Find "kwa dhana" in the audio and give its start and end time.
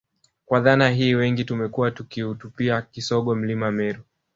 0.45-0.89